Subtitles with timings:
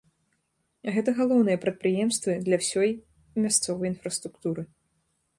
[0.85, 2.89] А гэта галоўныя прадпрыемствы для ўсёй
[3.43, 4.61] мясцовай інфраструктуры.